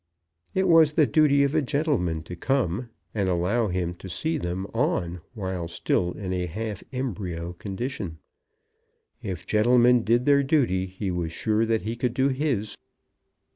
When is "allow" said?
3.29-3.67